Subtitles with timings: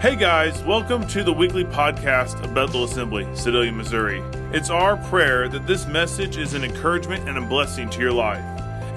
[0.00, 4.22] Hey guys, welcome to the weekly podcast of Bethel Assembly, Sedalia, Missouri.
[4.52, 8.44] It's our prayer that this message is an encouragement and a blessing to your life.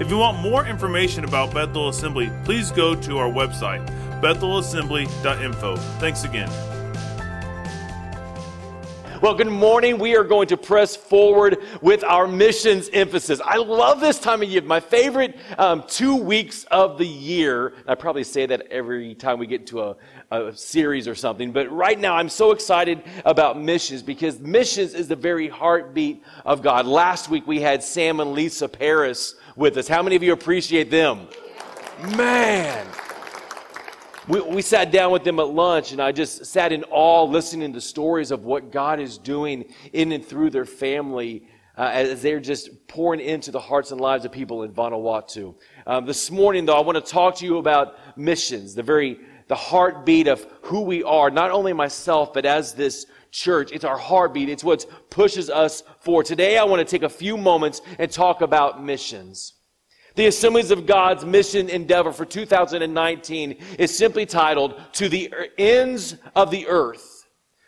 [0.00, 3.84] If you want more information about Bethel Assembly, please go to our website,
[4.20, 5.76] bethelassembly.info.
[5.98, 6.71] Thanks again.
[9.22, 9.98] Well, good morning.
[9.98, 13.40] We are going to press forward with our missions emphasis.
[13.40, 14.62] I love this time of year.
[14.62, 17.74] My favorite um, two weeks of the year.
[17.86, 19.96] I probably say that every time we get into a,
[20.32, 25.06] a series or something, but right now I'm so excited about missions because missions is
[25.06, 26.86] the very heartbeat of God.
[26.86, 29.86] Last week we had Sam and Lisa Paris with us.
[29.86, 31.28] How many of you appreciate them?
[32.16, 32.88] Man
[34.28, 37.72] we, we sat down with them at lunch and I just sat in awe listening
[37.72, 42.40] to stories of what God is doing in and through their family uh, as they're
[42.40, 45.54] just pouring into the hearts and lives of people in Vanuatu.
[45.86, 49.56] Um, this morning, though, I want to talk to you about missions, the very the
[49.56, 53.72] heartbeat of who we are, not only myself, but as this church.
[53.72, 54.48] It's our heartbeat.
[54.48, 56.26] It's what pushes us forward.
[56.26, 59.54] Today, I want to take a few moments and talk about missions.
[60.14, 66.16] The Assemblies of God's mission endeavor for 2019 is simply titled To the er-, Ends
[66.36, 67.26] of the Earth.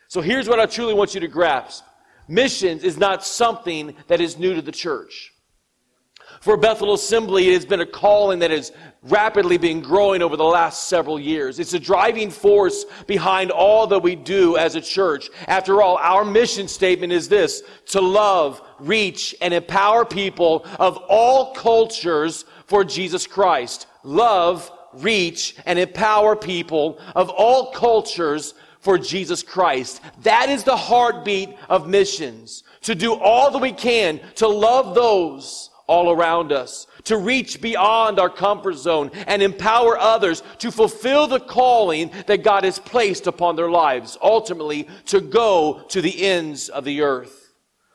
[0.08, 1.84] So here's what I truly want you to grasp.
[2.28, 5.33] Missions is not something that is new to the church.
[6.44, 8.70] For Bethel Assembly, it has been a calling that has
[9.04, 11.58] rapidly been growing over the last several years.
[11.58, 15.30] It's a driving force behind all that we do as a church.
[15.48, 21.54] After all, our mission statement is this, to love, reach, and empower people of all
[21.54, 23.86] cultures for Jesus Christ.
[24.02, 30.02] Love, reach, and empower people of all cultures for Jesus Christ.
[30.24, 32.64] That is the heartbeat of missions.
[32.82, 38.18] To do all that we can to love those all around us, to reach beyond
[38.18, 43.56] our comfort zone and empower others to fulfill the calling that God has placed upon
[43.56, 47.52] their lives, ultimately to go to the ends of the earth.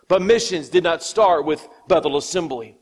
[0.07, 2.75] But missions did not start with Bethel Assembly.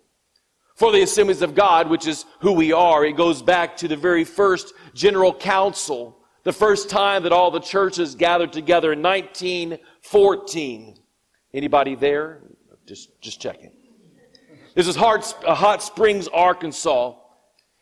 [0.75, 3.95] For the assemblies of God, which is who we are, it goes back to the
[3.95, 10.99] very first general council, the first time that all the churches gathered together in 1914.
[11.53, 12.43] Anybody there?
[12.85, 13.71] Just, just checking.
[14.77, 17.15] This is uh, Hot Springs, Arkansas.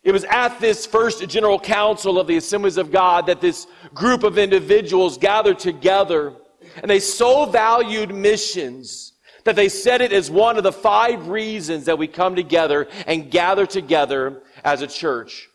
[0.02, 4.22] It was at this first general council of the Assemblies of God that this group
[4.22, 6.32] of individuals gathered together
[6.76, 9.12] and they so valued missions
[9.44, 13.30] that they said it as one of the five reasons that we come together and
[13.30, 15.50] gather together as a church.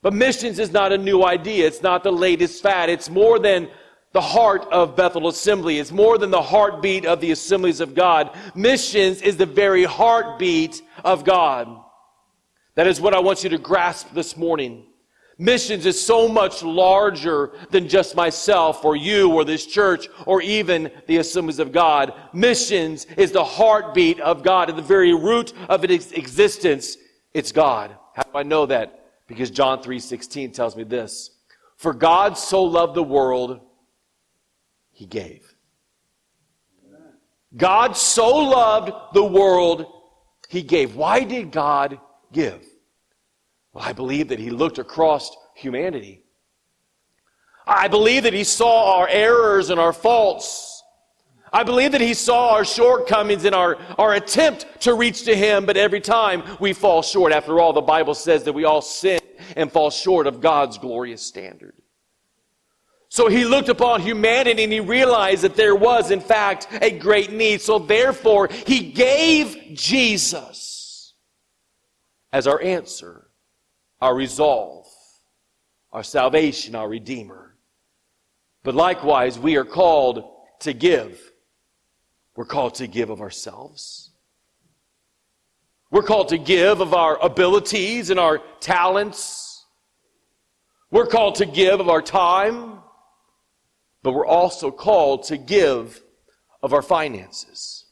[0.00, 1.66] But missions is not a new idea.
[1.66, 2.88] It's not the latest fad.
[2.88, 3.68] It's more than
[4.14, 5.80] the heart of Bethel Assembly.
[5.80, 8.30] It's more than the heartbeat of the assemblies of God.
[8.54, 11.68] Missions is the very heartbeat of God.
[12.76, 14.86] That is what I want you to grasp this morning.
[15.36, 20.92] Missions is so much larger than just myself or you or this church or even
[21.08, 22.14] the assemblies of God.
[22.32, 24.70] Missions is the heartbeat of God.
[24.70, 26.96] At the very root of its existence,
[27.32, 27.96] it's God.
[28.14, 29.26] How do I know that?
[29.26, 31.32] Because John 3.16 tells me this.
[31.78, 33.60] For God so loved the world
[34.94, 35.54] he gave.
[37.56, 39.86] God so loved the world,
[40.48, 40.96] he gave.
[40.96, 42.00] Why did God
[42.32, 42.64] give?
[43.72, 46.24] Well, I believe that he looked across humanity.
[47.66, 50.82] I believe that he saw our errors and our faults.
[51.52, 55.64] I believe that he saw our shortcomings in our, our attempt to reach to him,
[55.64, 57.32] but every time we fall short.
[57.32, 59.20] After all, the Bible says that we all sin
[59.56, 61.74] and fall short of God's glorious standard.
[63.14, 67.30] So he looked upon humanity and he realized that there was, in fact, a great
[67.30, 67.60] need.
[67.60, 71.14] So therefore, he gave Jesus
[72.32, 73.28] as our answer,
[74.00, 74.88] our resolve,
[75.92, 77.54] our salvation, our Redeemer.
[78.64, 80.28] But likewise, we are called
[80.62, 81.20] to give.
[82.34, 84.10] We're called to give of ourselves.
[85.92, 89.64] We're called to give of our abilities and our talents.
[90.90, 92.80] We're called to give of our time
[94.04, 96.00] but we're also called to give
[96.62, 97.86] of our finances.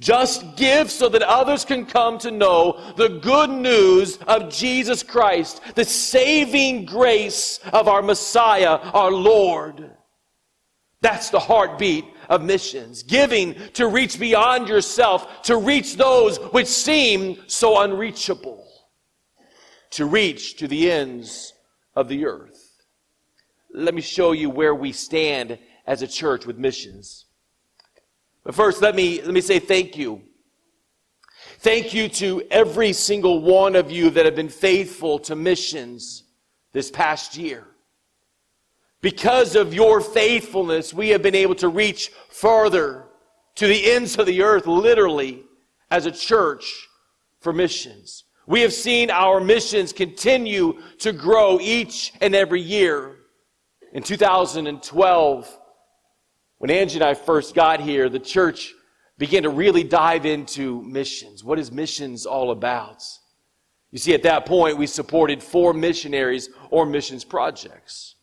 [0.00, 5.60] Just give so that others can come to know the good news of Jesus Christ,
[5.74, 9.92] the saving grace of our Messiah, our Lord.
[11.02, 13.02] That's the heartbeat of missions.
[13.02, 18.66] Giving to reach beyond yourself, to reach those which seem so unreachable,
[19.90, 21.52] to reach to the ends
[21.94, 22.51] of the earth
[23.74, 27.26] let me show you where we stand as a church with missions.
[28.44, 30.22] But first, let me, let me say thank you.
[31.58, 36.24] Thank you to every single one of you that have been faithful to missions
[36.72, 37.66] this past year.
[39.00, 43.06] Because of your faithfulness, we have been able to reach further
[43.56, 45.44] to the ends of the earth, literally,
[45.90, 46.88] as a church
[47.40, 48.24] for missions.
[48.46, 53.16] We have seen our missions continue to grow each and every year.
[53.92, 55.58] In 2012,
[56.58, 58.72] when Angie and I first got here, the church
[59.18, 61.44] began to really dive into missions.
[61.44, 63.04] What is missions all about?
[63.90, 68.14] You see, at that point, we supported four missionaries or missions projects.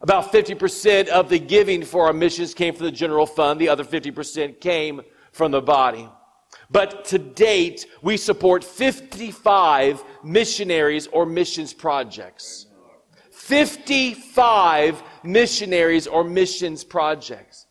[0.00, 3.60] About 50% of the giving for our missions came from the general fund.
[3.60, 6.08] The other 50% came from the body.
[6.68, 12.66] But to date, we support 55 missionaries or missions projects.
[13.42, 17.66] 55 missionaries or missions projects.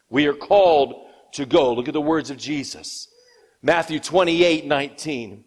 [0.10, 1.74] We are called to go.
[1.74, 3.10] Look at the words of Jesus.
[3.64, 5.44] Matthew 28, 19.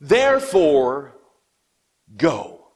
[0.00, 1.16] Therefore,
[2.16, 2.68] Go.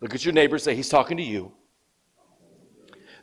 [0.00, 1.52] Look at your neighbor, say, He's talking to you.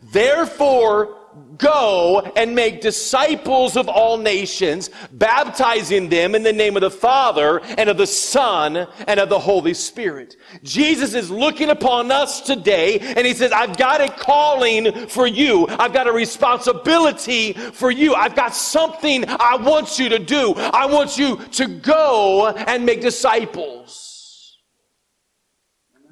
[0.01, 1.18] Therefore,
[1.57, 7.59] go and make disciples of all nations, baptizing them in the name of the Father
[7.77, 10.35] and of the Son and of the Holy Spirit.
[10.63, 15.68] Jesus is looking upon us today and he says, I've got a calling for you.
[15.69, 18.13] I've got a responsibility for you.
[18.13, 20.53] I've got something I want you to do.
[20.57, 24.12] I want you to go and make disciples.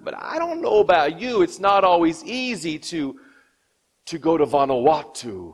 [0.03, 3.19] But I don't know about you, it's not always easy to,
[4.06, 5.53] to go to Vanuatu.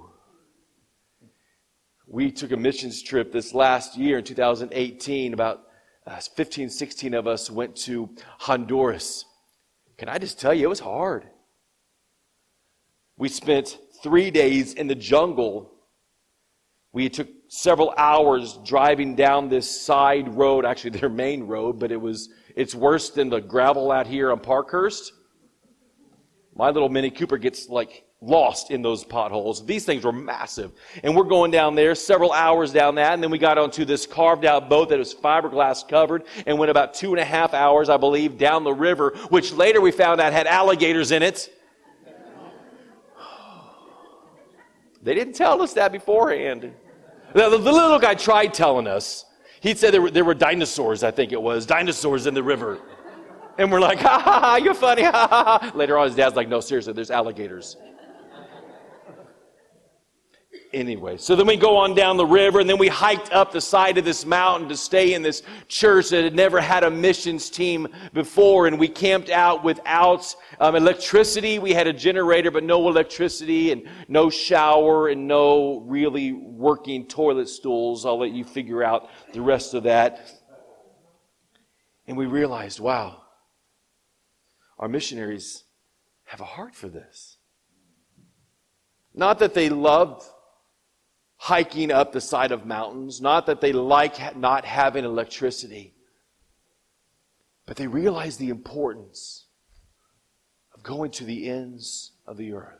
[2.07, 5.33] We took a missions trip this last year in 2018.
[5.33, 5.63] About
[6.05, 9.25] uh, 15, 16 of us went to Honduras.
[9.97, 11.27] Can I just tell you, it was hard.
[13.17, 15.73] We spent three days in the jungle.
[16.93, 21.99] We took several hours driving down this side road, actually their main road, but it
[21.99, 25.13] was it's worse than the gravel out here on Parkhurst.
[26.55, 29.65] My little Mini Cooper gets like lost in those potholes.
[29.65, 30.71] These things were massive.
[31.03, 34.07] And we're going down there, several hours down that, and then we got onto this
[34.07, 37.89] carved out boat that was fiberglass covered and went about two and a half hours,
[37.89, 41.53] I believe, down the river, which later we found out had alligators in it.
[45.03, 46.73] They didn't tell us that beforehand.
[47.33, 49.25] The, little guy tried telling us.
[49.61, 52.79] He said there were, there were dinosaurs, I think it was, dinosaurs in the river.
[53.57, 55.71] And we're like, ha ha ha, you're funny, ha ha ha.
[55.75, 57.77] Later on, his dad's like, no, seriously, there's alligators.
[60.73, 63.61] Anyway, so then we go on down the river and then we hiked up the
[63.61, 67.49] side of this mountain to stay in this church that had never had a missions
[67.49, 68.67] team before.
[68.67, 71.57] And we camped out without um, electricity.
[71.57, 77.47] We had a generator, but no electricity and no shower and no really working toilet
[77.47, 78.05] stools.
[78.05, 80.29] I'll let you figure out the rest of that.
[82.07, 83.23] And we realized, wow,
[84.77, 85.63] our missionaries
[86.25, 87.37] have a heart for this.
[89.13, 90.23] Not that they loved
[91.37, 95.93] hiking up the side of mountains, not that they like not having electricity,
[97.67, 99.45] But they realize the importance
[100.73, 102.73] of going to the ends of the earth.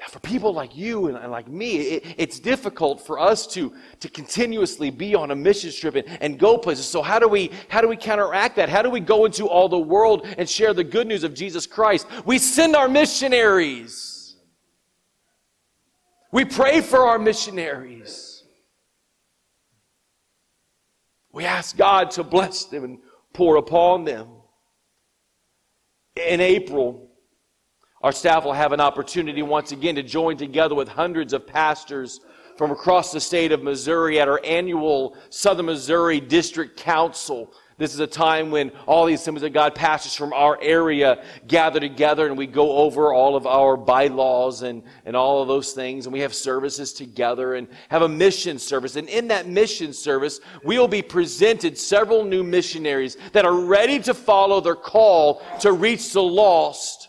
[0.00, 4.08] Now, for people like you and, like me, it, it's difficult for us to, to
[4.08, 6.86] continuously be on a mission trip and, and go places.
[6.86, 8.68] So how do we how do we counteract that?
[8.68, 11.66] How do we go into all the world and share the good news of Jesus
[11.66, 12.06] Christ?
[12.24, 14.14] We send our missionaries.
[16.30, 18.44] We pray for our missionaries.
[21.32, 22.98] We ask God to bless them and
[23.32, 24.28] pour upon them.
[26.16, 27.08] In April,
[28.02, 32.20] our staff will have an opportunity once again to join together with hundreds of pastors
[32.56, 37.52] from across the state of Missouri at our annual Southern Missouri District Council.
[37.78, 41.78] This is a time when all the Assemblies of God pastors from our area gather
[41.78, 46.04] together and we go over all of our bylaws and, and all of those things.
[46.04, 48.96] And we have services together and have a mission service.
[48.96, 54.00] And in that mission service, we will be presented several new missionaries that are ready
[54.00, 57.08] to follow their call to reach the lost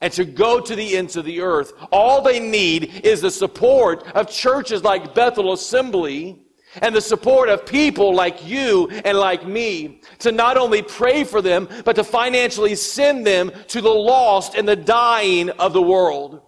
[0.00, 1.74] and to go to the ends of the earth.
[1.92, 6.46] All they need is the support of churches like Bethel Assembly
[6.82, 11.42] and the support of people like you and like me to not only pray for
[11.42, 16.42] them, but to financially send them to the lost and the dying of the world.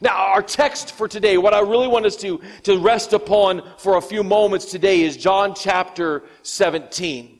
[0.00, 3.98] Now, our text for today, what I really want us to, to rest upon for
[3.98, 7.38] a few moments today is John chapter 17.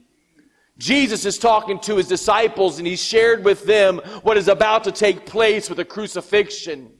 [0.78, 4.92] Jesus is talking to his disciples and he shared with them what is about to
[4.92, 6.90] take place with the crucifixion.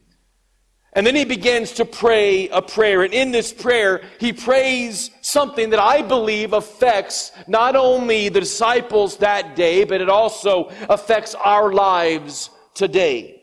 [0.95, 3.03] And then he begins to pray a prayer.
[3.03, 9.17] And in this prayer, he prays something that I believe affects not only the disciples
[9.19, 13.43] that day, but it also affects our lives today.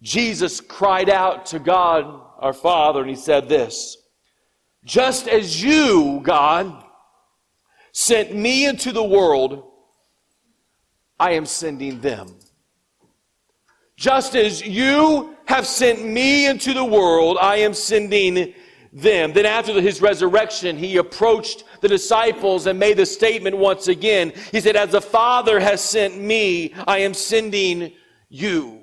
[0.00, 3.96] Jesus cried out to God, our Father, and he said this,
[4.84, 6.84] just as you, God,
[7.92, 9.64] sent me into the world,
[11.20, 12.34] I am sending them.
[13.98, 18.54] Just as you have sent me into the world, I am sending
[18.92, 19.32] them.
[19.32, 24.32] Then after his resurrection, he approached the disciples and made the statement once again.
[24.52, 27.92] He said, as the Father has sent me, I am sending
[28.28, 28.78] you.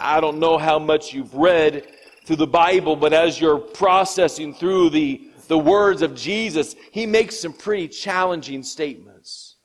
[0.00, 1.86] I don't know how much you've read
[2.24, 7.36] through the Bible, but as you're processing through the the words of Jesus, he makes
[7.36, 9.56] some pretty challenging statements.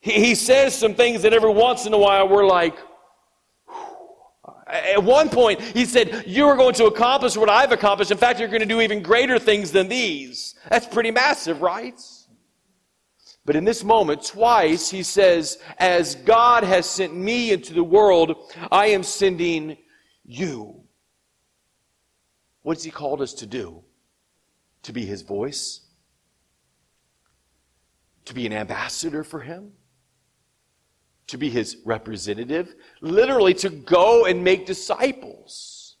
[0.00, 2.74] He, he says some things that every once in a while we're like,
[4.68, 8.10] at one point, he said, You are going to accomplish what I've accomplished.
[8.10, 10.54] In fact, you're going to do even greater things than these.
[10.68, 12.00] That's pretty massive, right?
[13.44, 18.52] But in this moment, twice, he says, As God has sent me into the world,
[18.70, 19.78] I am sending
[20.24, 20.82] you.
[22.62, 23.84] What's he called us to do?
[24.82, 25.80] to be his voice,
[28.24, 29.72] to be an ambassador for him,
[31.28, 35.96] to be his representative, literally to go and make disciples,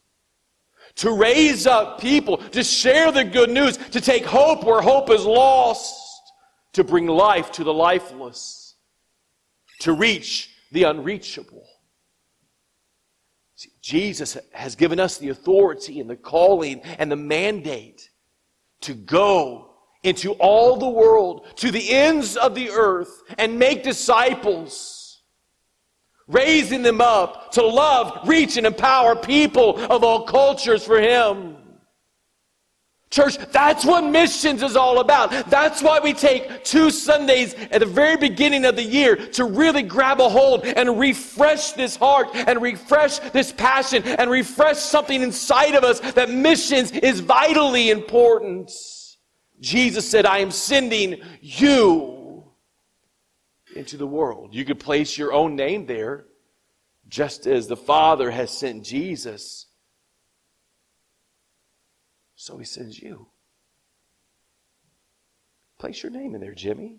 [0.96, 5.24] to raise up people, to share the good news, to take hope where hope is
[5.24, 5.94] lost,
[6.72, 8.74] to bring life to the lifeless,
[9.80, 11.64] to reach the unreachable.
[13.54, 18.08] See, Jesus has given us the authority and the calling and the mandate
[18.82, 24.97] to go into all the world, to the ends of the earth, and make disciples,
[26.28, 31.56] raising them up to love, reach, and empower people of all cultures for Him.
[33.10, 35.30] Church, that's what missions is all about.
[35.48, 39.82] That's why we take two Sundays at the very beginning of the year to really
[39.82, 45.74] grab a hold and refresh this heart and refresh this passion and refresh something inside
[45.74, 48.70] of us that missions is vitally important.
[49.60, 52.17] Jesus said, I am sending you
[53.78, 54.54] into the world.
[54.54, 56.26] You could place your own name there,
[57.08, 59.66] just as the Father has sent Jesus
[62.40, 63.26] so he sends you.
[65.78, 66.98] Place your name in there, Jimmy.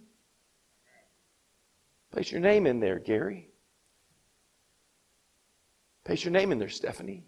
[2.11, 3.49] Place your name in there, Gary.
[6.03, 7.23] Place your name in there, Stephanie.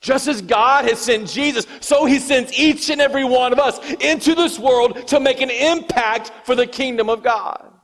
[0.00, 3.78] Just as God has sent Jesus, so he sends each and every one of us
[3.94, 7.75] into this world to make an impact for the kingdom of God.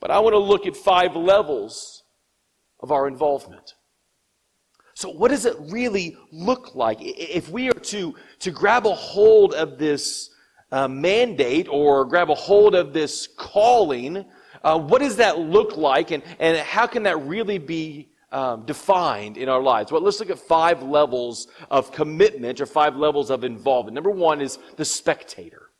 [0.00, 2.04] But I want to look at five levels
[2.80, 3.74] of our involvement.
[4.94, 6.98] So, what does it really look like?
[7.00, 10.30] If we are to, to grab a hold of this
[10.72, 14.24] uh, mandate or grab a hold of this calling,
[14.64, 19.36] uh, what does that look like and, and how can that really be um, defined
[19.36, 19.92] in our lives?
[19.92, 23.94] Well, let's look at five levels of commitment or five levels of involvement.
[23.94, 25.70] Number one is the spectator.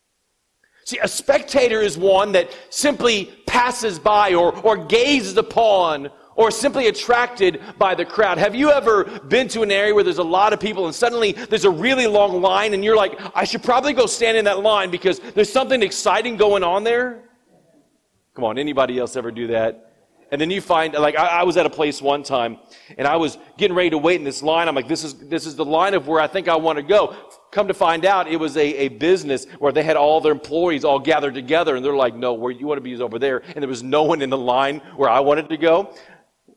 [0.85, 6.87] See, a spectator is one that simply passes by or, or gazes upon or simply
[6.87, 8.39] attracted by the crowd.
[8.39, 11.33] Have you ever been to an area where there's a lot of people and suddenly
[11.33, 14.61] there's a really long line and you're like, I should probably go stand in that
[14.61, 17.25] line because there's something exciting going on there?
[18.35, 19.89] Come on, anybody else ever do that?
[20.31, 22.59] And then you find, like, I, I, was at a place one time,
[22.99, 24.69] and I was getting ready to wait in this line.
[24.69, 26.83] I'm like, this is this is the line of where I think I want to
[26.83, 27.17] go.
[27.51, 30.85] Come to find out, it was a, a business where they had all their employees
[30.85, 33.43] all gathered together, and they're like, no, where you want to be is over there.
[33.47, 35.95] And there was no one in the line where I wanted to go.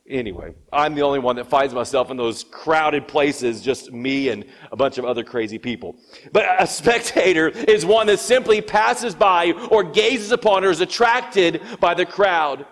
[0.09, 4.43] Anyway, I'm the only one that finds myself in those crowded places, just me and
[4.69, 5.95] a bunch of other crazy people.
[6.33, 11.61] But a spectator is one that simply passes by or gazes upon or is attracted
[11.79, 12.65] by the crowd.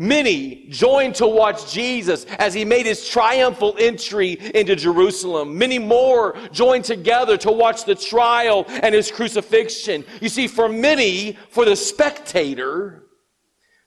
[0.00, 5.58] Many joined to watch Jesus as he made his triumphal entry into Jerusalem.
[5.58, 10.04] Many more joined together to watch the trial and his crucifixion.
[10.20, 13.06] You see, for many, for the spectator,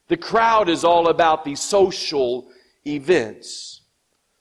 [0.10, 2.52] the crowd is all about the social
[2.86, 3.84] events.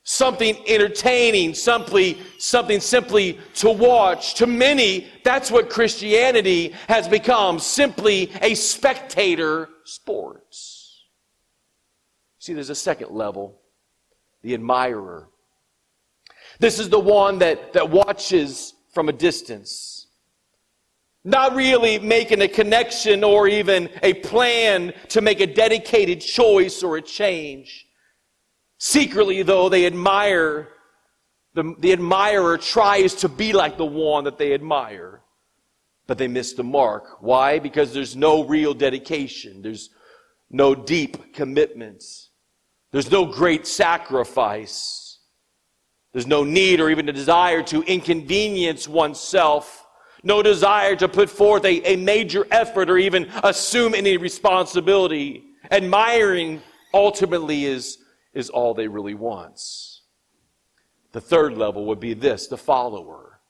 [0.03, 4.35] Something entertaining, simply, something simply to watch.
[4.35, 10.70] To many, that's what Christianity has become, simply a spectator sports.
[12.51, 13.61] See, there's a second level
[14.43, 15.29] the admirer.
[16.59, 20.09] This is the one that, that watches from a distance,
[21.23, 26.97] not really making a connection or even a plan to make a dedicated choice or
[26.97, 27.87] a change.
[28.79, 30.71] Secretly, though, they admire,
[31.55, 35.23] the, the admirer tries to be like the one that they admire,
[36.09, 37.23] but they miss the mark.
[37.23, 37.61] Why?
[37.61, 39.91] Because there's no real dedication, there's
[40.51, 42.30] no deep commitments.
[42.93, 45.19] There's no great sacrifice.
[46.13, 49.87] There's no need or even a desire to inconvenience oneself.
[50.23, 55.45] No desire to put forth a, a major effort or even assume any responsibility.
[55.71, 57.99] Admiring ultimately is,
[58.35, 60.03] is all they really wants.
[61.13, 63.41] The third level would be this, the follower.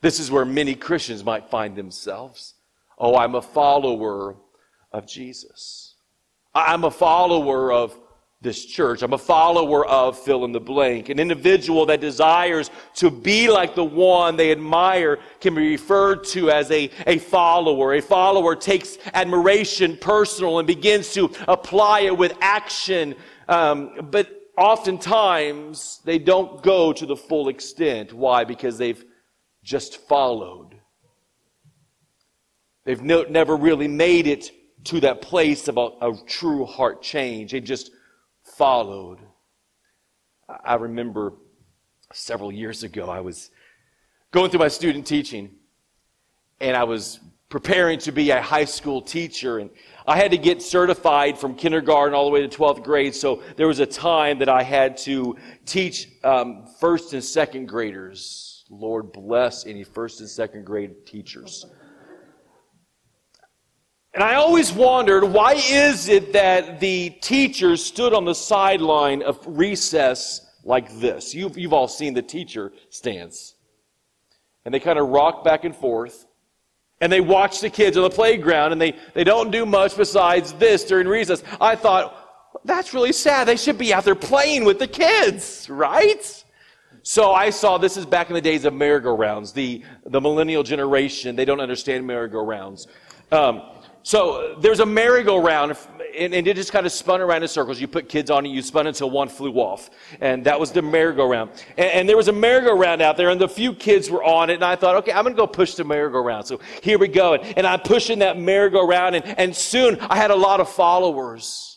[0.00, 2.54] This is where many Christians might find themselves.
[2.98, 4.36] Oh, I'm a follower
[4.92, 5.94] of Jesus.
[6.54, 7.96] I'm a follower of
[8.42, 9.02] this church.
[9.02, 11.10] I'm a follower of fill in the blank.
[11.10, 16.50] An individual that desires to be like the one they admire can be referred to
[16.50, 17.92] as a, a follower.
[17.94, 23.14] A follower takes admiration personal and begins to apply it with action.
[23.46, 28.10] Um, but oftentimes they don't go to the full extent.
[28.10, 28.44] Why?
[28.44, 29.04] Because they've
[29.62, 30.80] just followed.
[32.86, 34.50] They've no, never really made it
[34.84, 37.52] to that place of a, a true heart change.
[37.52, 37.90] They just
[38.60, 39.20] followed.
[40.66, 41.32] I remember
[42.12, 43.50] several years ago, I was
[44.32, 45.52] going through my student teaching,
[46.60, 49.70] and I was preparing to be a high school teacher, and
[50.06, 53.14] I had to get certified from kindergarten all the way to 12th grade.
[53.14, 58.66] So there was a time that I had to teach um, first and second graders.
[58.68, 61.64] Lord bless any first and second grade teachers.
[64.12, 69.38] And I always wondered why is it that the teachers stood on the sideline of
[69.46, 71.34] recess like this?
[71.34, 73.54] You've, you've all seen the teacher stance.
[74.64, 76.26] And they kind of rock back and forth.
[77.00, 80.52] And they watch the kids on the playground and they, they don't do much besides
[80.54, 81.42] this during recess.
[81.60, 82.16] I thought,
[82.64, 83.46] that's really sad.
[83.46, 86.44] They should be out there playing with the kids, right?
[87.02, 89.52] So I saw this is back in the days of merry-go-rounds.
[89.52, 92.86] The, the millennial generation, they don't understand merry-go-rounds.
[93.32, 93.62] Um,
[94.02, 95.76] so uh, there's a merry-go-round,
[96.16, 97.80] and, and, it just kind of spun around in circles.
[97.80, 99.90] You put kids on it, you spun until one flew off.
[100.20, 101.50] And that was the merry-go-round.
[101.76, 104.54] And, and there was a merry-go-round out there, and the few kids were on it,
[104.54, 106.46] and I thought, okay, I'm going to go push the merry-go-round.
[106.46, 107.34] So here we go.
[107.34, 111.69] And, and I'm pushing that merry-go-round, and, and soon I had a lot of followers.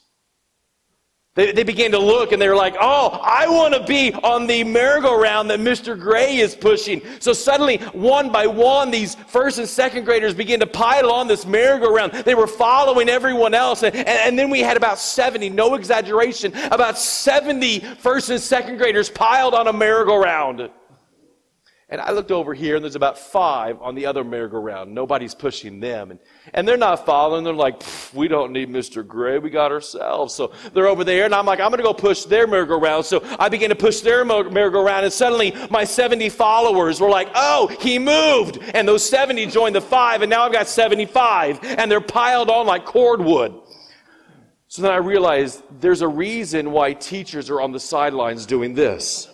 [1.36, 4.46] They, they began to look and they were like, oh, I want to be on
[4.46, 6.00] the merry-go-round that Mr.
[6.00, 7.02] Gray is pushing.
[7.20, 11.48] So suddenly, one by one, these first and second graders began to pile on this
[11.48, 12.14] merry-go-round.
[12.14, 13.82] They were following everyone else.
[13.82, 18.78] And, and, and then we had about 70, no exaggeration, about 70 first and second
[18.78, 20.70] graders piled on a merry-go-round.
[21.94, 24.92] And I looked over here, and there's about five on the other merry-go-round.
[24.92, 26.10] Nobody's pushing them.
[26.10, 26.20] And,
[26.52, 27.44] and they're not following.
[27.44, 27.84] They're like,
[28.16, 29.08] we don't need Mr.
[29.08, 29.38] Gray.
[29.38, 30.34] We got ourselves.
[30.34, 33.06] So they're over there, and I'm like, I'm going to go push their merry-go-round.
[33.06, 37.68] So I began to push their merry-go-round, and suddenly my 70 followers were like, oh,
[37.80, 38.58] he moved.
[38.74, 41.64] And those 70 joined the five, and now I've got 75.
[41.64, 43.54] And they're piled on like cordwood.
[44.68, 49.30] So then I realized there's a reason why teachers are on the sidelines doing this.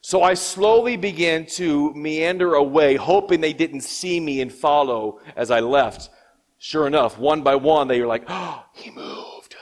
[0.00, 5.50] So I slowly began to meander away, hoping they didn't see me and follow as
[5.50, 6.10] I left.
[6.58, 9.56] Sure enough, one by one, they were like, oh, he moved.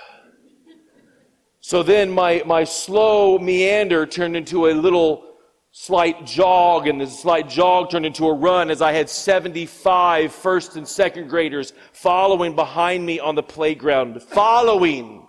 [1.60, 5.26] So then my, my slow meander turned into a little
[5.72, 10.76] slight jog, and the slight jog turned into a run as I had 75 first
[10.76, 15.26] and second graders following behind me on the playground, following,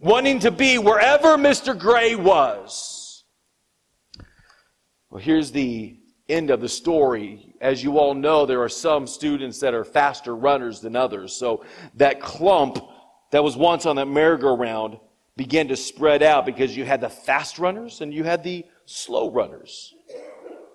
[0.00, 1.78] wanting to be wherever Mr.
[1.78, 2.97] Gray was.
[5.10, 7.54] Well, here's the end of the story.
[7.60, 11.34] As you all know, there are some students that are faster runners than others.
[11.34, 12.78] So that clump
[13.30, 14.98] that was once on that merry-go-round
[15.36, 19.30] began to spread out because you had the fast runners and you had the slow
[19.30, 19.94] runners.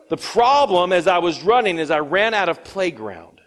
[0.10, 3.42] The problem as I was running is I ran out of playground.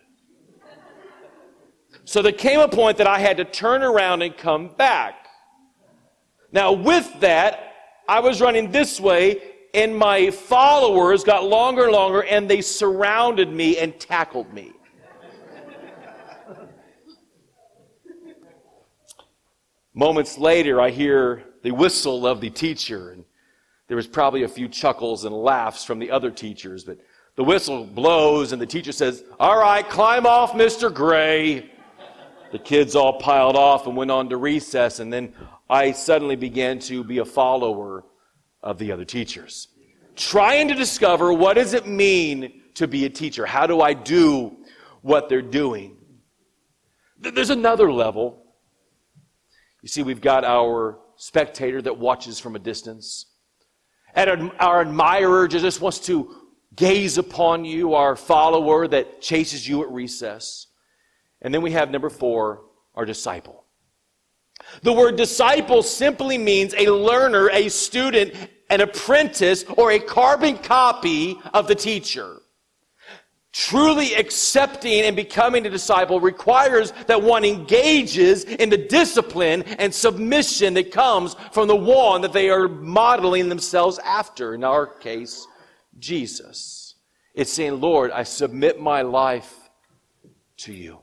[2.04, 5.26] So there came a point that I had to turn around and come back.
[6.52, 7.74] Now, with that,
[8.08, 13.52] I was running this way and my followers got longer and longer, and they surrounded
[13.52, 14.72] me and tackled me.
[19.92, 23.24] Moments later, I hear the whistle of the teacher, and
[23.86, 26.98] there was probably a few chuckles and laughs from the other teachers, but
[27.34, 30.92] the whistle blows, and the teacher says, All right, climb off, Mr.
[30.92, 31.70] Gray.
[32.50, 35.34] The kids all piled off and went on to recess, and then
[35.68, 38.04] I suddenly began to be a follower
[38.66, 39.68] of the other teachers.
[40.16, 43.46] Trying to discover what does it mean to be a teacher?
[43.46, 44.56] How do I do
[45.02, 45.96] what they're doing?
[47.18, 48.42] There's another level.
[49.82, 53.26] You see, we've got our spectator that watches from a distance.
[54.14, 56.34] And our admirer just wants to
[56.74, 60.66] gaze upon you, our follower that chases you at recess.
[61.40, 62.64] And then we have number four,
[62.96, 63.64] our disciple.
[64.82, 68.34] The word disciple simply means a learner, a student,
[68.68, 72.40] an apprentice, or a carbon copy of the teacher.
[73.52, 80.74] Truly accepting and becoming a disciple requires that one engages in the discipline and submission
[80.74, 84.54] that comes from the one that they are modeling themselves after.
[84.54, 85.46] In our case,
[85.98, 86.96] Jesus.
[87.34, 89.54] It's saying, Lord, I submit my life
[90.58, 90.98] to you.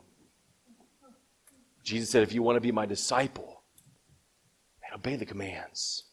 [1.82, 3.62] Jesus said, if you want to be my disciple,
[4.94, 6.03] obey the commands.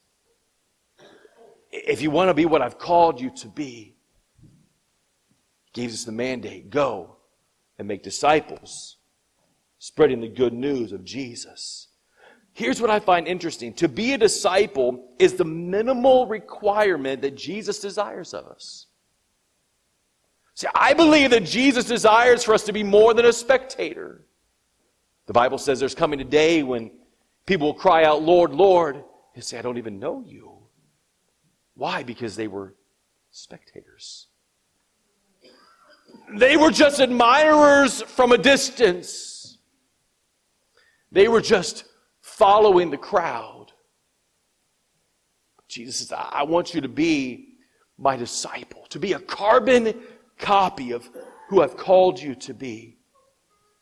[1.71, 3.95] If you want to be what I've called you to be,
[5.73, 7.17] gave us the mandate go
[7.79, 8.97] and make disciples,
[9.79, 11.87] spreading the good news of Jesus.
[12.53, 17.79] Here's what I find interesting to be a disciple is the minimal requirement that Jesus
[17.79, 18.87] desires of us.
[20.53, 24.25] See, I believe that Jesus desires for us to be more than a spectator.
[25.27, 26.91] The Bible says there's coming a day when
[27.45, 29.03] people will cry out, Lord, Lord,
[29.33, 30.50] and say, I don't even know you.
[31.81, 32.03] Why?
[32.03, 32.75] Because they were
[33.31, 34.27] spectators.
[36.37, 39.57] They were just admirers from a distance.
[41.11, 41.85] They were just
[42.21, 43.71] following the crowd.
[45.67, 47.55] Jesus says, I want you to be
[47.97, 50.01] my disciple, to be a carbon
[50.37, 51.09] copy of
[51.49, 52.99] who I've called you to be.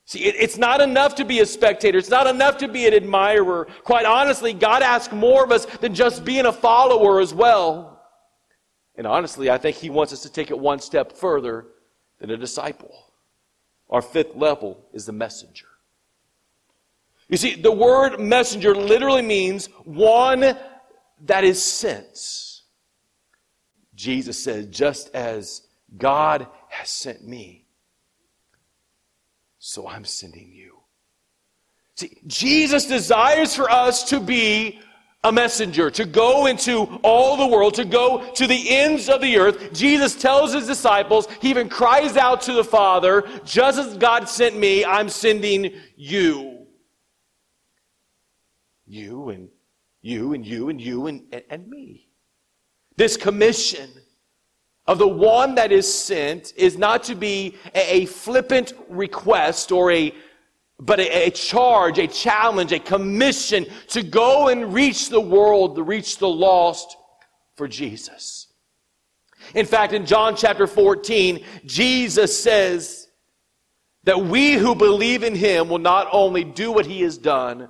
[0.09, 1.99] See, it, it's not enough to be a spectator.
[1.99, 3.67] It's not enough to be an admirer.
[3.83, 8.01] Quite honestly, God asks more of us than just being a follower as well.
[8.95, 11.67] And honestly, I think He wants us to take it one step further
[12.17, 12.91] than a disciple.
[13.91, 15.67] Our fifth level is the messenger.
[17.27, 20.57] You see, the word messenger literally means one
[21.25, 22.63] that is sent.
[23.93, 27.67] Jesus said, just as God has sent me,
[29.59, 30.77] so I'm sending you.
[31.95, 34.79] See, Jesus desires for us to be
[35.25, 39.37] a messenger, to go into all the world, to go to the ends of the
[39.37, 39.73] earth.
[39.73, 44.57] Jesus tells his disciples, he even cries out to the Father, just as God sent
[44.57, 46.67] me, I'm sending you.
[48.87, 49.49] You and
[50.01, 52.07] you and you and you and, and, and me.
[52.95, 53.89] This commission
[54.89, 59.91] of the one that is sent is not to be a, a flippant request or
[59.91, 60.11] a
[60.79, 65.83] but a, a, charge, a challenge, a commission to go and reach the world, to
[65.83, 66.97] reach the lost
[67.55, 68.47] for Jesus.
[69.53, 73.09] In fact, in John chapter 14, Jesus says
[74.05, 77.69] that we who believe in him will not only do what he has done,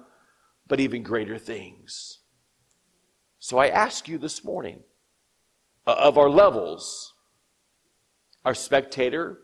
[0.67, 2.19] but even greater things.
[3.39, 4.83] So I ask you this morning,
[5.89, 7.08] uh, of our levels,
[8.45, 9.39] our spectator,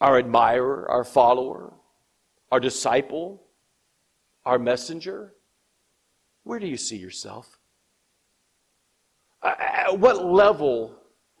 [0.00, 1.72] our admirer, our follower,
[2.50, 3.42] our disciple,
[4.44, 5.34] our messenger?
[6.44, 7.58] Where do you see yourself?
[9.42, 10.94] Uh, at what level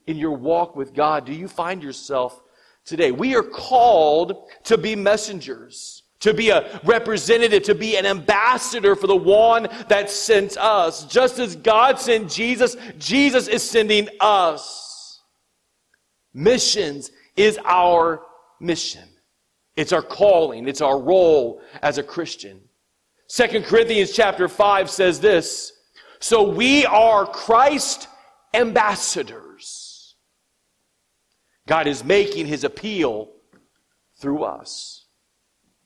[0.06, 2.42] in your walk with God do you find yourself
[2.84, 3.12] today?
[3.12, 9.06] We are called to be messengers, to be a representative, to be an ambassador for
[9.06, 11.04] the one that sent us.
[11.04, 14.79] Just as God sent Jesus, Jesus is sending us.
[16.32, 18.22] Missions is our
[18.60, 19.08] mission.
[19.76, 20.68] It's our calling.
[20.68, 22.60] It's our role as a Christian.
[23.26, 25.72] Second Corinthians chapter 5 says this.
[26.18, 28.08] So we are Christ
[28.52, 30.16] ambassadors.
[31.66, 33.30] God is making his appeal
[34.20, 35.06] through us.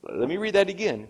[0.03, 1.09] Let me read that again.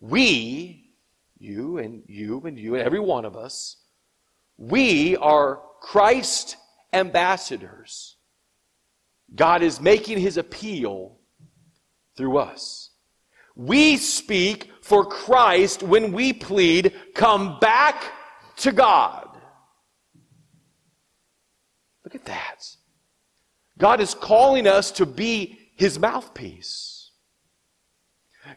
[0.00, 0.90] We,
[1.38, 3.78] you and you and you and every one of us,
[4.58, 6.56] we are Christ
[6.92, 8.16] ambassadors.
[9.34, 11.18] God is making his appeal
[12.16, 12.90] through us.
[13.54, 18.02] We speak for Christ when we plead, come back
[18.58, 19.28] to God.
[22.04, 22.66] Look at that.
[23.78, 27.10] God is calling us to be his mouthpiece.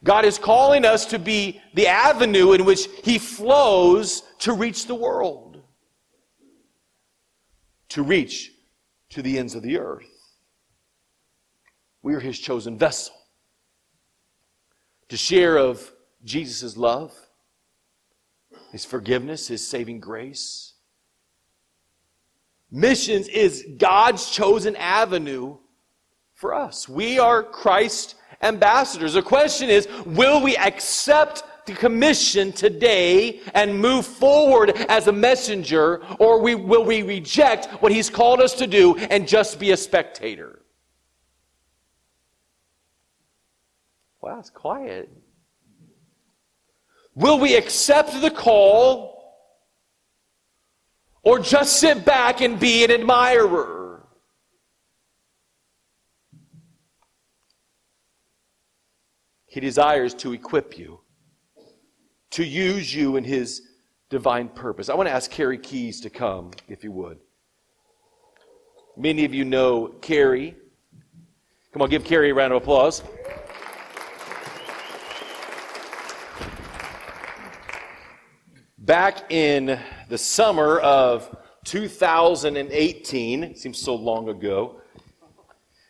[0.03, 4.95] God is calling us to be the avenue in which he flows to reach the
[4.95, 5.44] world,
[7.95, 8.51] to reach
[9.10, 10.34] to the ends of the earth.
[12.01, 13.15] We are his chosen vessel
[15.08, 17.13] to share of Jesus' love,
[18.73, 20.73] his forgiveness, his saving grace.
[22.69, 25.55] Missions is God's chosen avenue
[26.34, 26.89] for us.
[26.89, 29.13] We are Christ ambassadors.
[29.13, 36.41] The question is, will we accept commission today and move forward as a messenger, or
[36.41, 40.62] we, will we reject what he's called us to do and just be a spectator?
[44.21, 45.10] Wow, it's quiet.
[47.15, 49.15] Will we accept the call
[51.23, 54.08] or just sit back and be an admirer?
[59.45, 60.99] He desires to equip you,
[62.35, 63.61] to use you in His
[64.09, 64.89] divine purpose.
[64.89, 67.17] I want to ask Carrie Keys to come, if you would.
[68.97, 70.53] Many of you know Carrie.
[71.71, 73.03] Come on, give Carrie a round of applause.
[78.79, 84.81] Back in the summer of 2018, seems so long ago,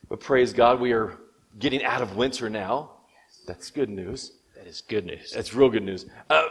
[0.09, 1.17] but praise God, we are
[1.57, 2.91] getting out of winter now.
[3.47, 4.33] That's good news.
[4.65, 5.31] That is good news.
[5.31, 6.07] That's real good news.
[6.27, 6.47] Uh,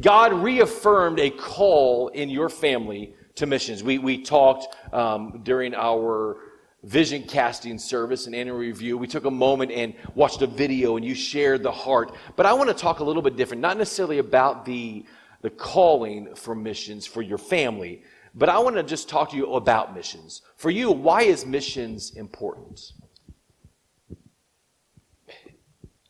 [0.00, 3.82] God reaffirmed a call in your family to missions.
[3.82, 6.38] We, we talked um, during our
[6.84, 8.96] vision casting service and annual review.
[8.96, 12.14] We took a moment and watched a video and you shared the heart.
[12.34, 15.04] But I want to talk a little bit different, not necessarily about the
[15.42, 18.04] the calling for missions for your family.
[18.34, 20.40] But I want to just talk to you about missions.
[20.56, 22.80] For you, why is missions important?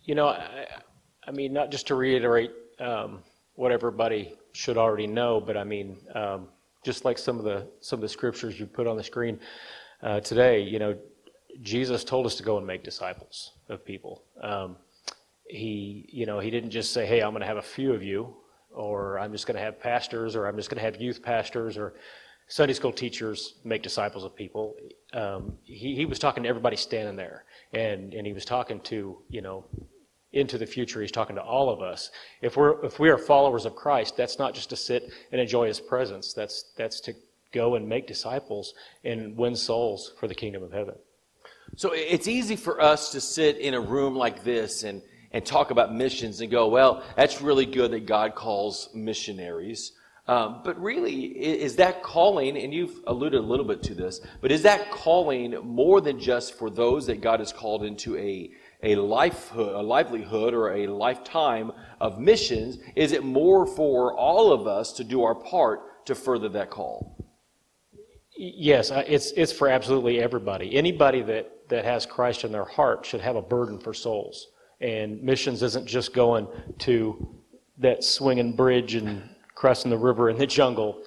[0.05, 0.37] You know,
[1.27, 3.23] I mean, not just to reiterate um,
[3.55, 6.49] what everybody should already know, but I mean, um,
[6.85, 9.39] just like some of the some of the scriptures you put on the screen
[10.03, 10.97] uh, today, you know,
[11.63, 14.25] Jesus told us to go and make disciples of people.
[14.43, 14.77] Um,
[15.47, 18.03] he, you know, he didn't just say, "Hey, I'm going to have a few of
[18.03, 18.35] you,"
[18.75, 21.77] or I'm just going to have pastors, or I'm just going to have youth pastors,
[21.77, 21.95] or
[22.51, 24.75] Sunday school teachers make disciples of people.
[25.13, 29.19] Um, he, he was talking to everybody standing there, and, and he was talking to,
[29.29, 29.65] you know,
[30.33, 31.01] into the future.
[31.01, 32.11] He's talking to all of us.
[32.41, 35.67] If we're if we are followers of Christ, that's not just to sit and enjoy
[35.67, 36.33] His presence.
[36.33, 37.15] That's that's to
[37.53, 40.95] go and make disciples and win souls for the kingdom of heaven.
[41.77, 45.71] So it's easy for us to sit in a room like this and and talk
[45.71, 49.93] about missions and go, well, that's really good that God calls missionaries.
[50.27, 54.53] Um, but really, is that calling, and you've alluded a little bit to this, but
[54.53, 58.51] is that calling more than just for those that God has called into a,
[58.83, 62.79] a, lifehood, a livelihood or a lifetime of missions?
[62.97, 67.17] Is it more for all of us to do our part to further that call?
[68.37, 70.75] Yes, it's, it's for absolutely everybody.
[70.75, 74.49] Anybody that, that has Christ in their heart should have a burden for souls.
[74.81, 77.37] And missions isn't just going to
[77.77, 81.03] that swinging bridge and crossing the river in the jungle.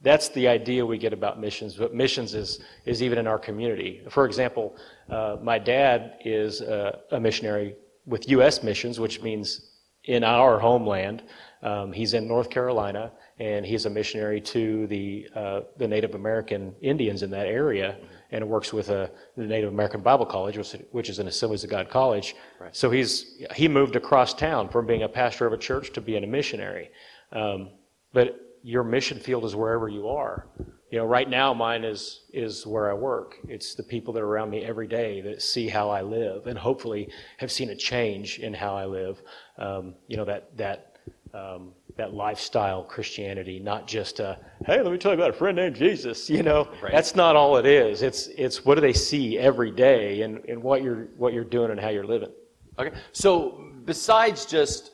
[0.00, 4.02] That's the idea we get about missions, but missions is, is even in our community.
[4.10, 4.76] For example,
[5.10, 8.62] uh, my dad is a, a, missionary with U.S.
[8.62, 9.70] missions, which means
[10.04, 11.22] in our homeland.
[11.62, 16.74] Um, he's in North Carolina, and he's a missionary to the, uh, the Native American
[16.80, 17.96] Indians in that area
[18.30, 21.70] and works with a, the Native American Bible College, which, which is an Assemblies of
[21.70, 22.34] God college.
[22.60, 22.74] Right.
[22.74, 26.24] So he's he moved across town from being a pastor of a church to being
[26.24, 26.90] a missionary.
[27.32, 27.70] Um,
[28.12, 30.48] but your mission field is wherever you are.
[30.90, 33.36] You know, right now mine is is where I work.
[33.48, 36.56] It's the people that are around me every day that see how I live, and
[36.58, 39.20] hopefully have seen a change in how I live.
[39.58, 40.98] Um, you know that that
[41.34, 45.56] um, that lifestyle Christianity, not just a hey, let me tell you about a friend
[45.56, 46.30] named Jesus.
[46.30, 46.92] You know, Right.
[46.92, 48.02] that's not all it is.
[48.02, 51.70] It's it's what do they see every day, and, and what you're what you're doing
[51.72, 52.30] and how you're living.
[52.78, 52.96] Okay.
[53.12, 54.92] So besides just